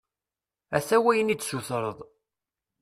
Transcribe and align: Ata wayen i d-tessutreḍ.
Ata 0.77 0.97
wayen 1.03 1.33
i 1.33 1.35
d-tessutreḍ. 1.35 1.97